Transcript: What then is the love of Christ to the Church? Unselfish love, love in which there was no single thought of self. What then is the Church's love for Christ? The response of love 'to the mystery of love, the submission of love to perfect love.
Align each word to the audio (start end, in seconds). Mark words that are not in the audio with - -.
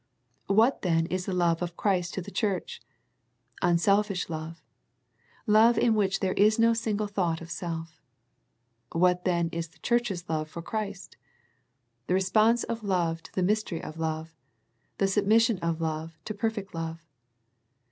What 0.47 0.81
then 0.81 1.05
is 1.11 1.27
the 1.27 1.31
love 1.33 1.61
of 1.61 1.77
Christ 1.77 2.15
to 2.15 2.23
the 2.23 2.31
Church? 2.31 2.81
Unselfish 3.61 4.31
love, 4.31 4.63
love 5.45 5.77
in 5.77 5.93
which 5.93 6.21
there 6.21 6.33
was 6.35 6.57
no 6.57 6.73
single 6.73 7.05
thought 7.05 7.39
of 7.39 7.51
self. 7.51 8.01
What 8.93 9.25
then 9.25 9.49
is 9.49 9.67
the 9.67 9.77
Church's 9.77 10.27
love 10.27 10.49
for 10.49 10.63
Christ? 10.63 11.17
The 12.07 12.15
response 12.15 12.63
of 12.63 12.81
love 12.81 13.21
'to 13.21 13.33
the 13.33 13.43
mystery 13.43 13.83
of 13.83 13.99
love, 13.99 14.33
the 14.97 15.07
submission 15.07 15.59
of 15.59 15.79
love 15.81 16.17
to 16.25 16.33
perfect 16.33 16.73
love. 16.73 17.05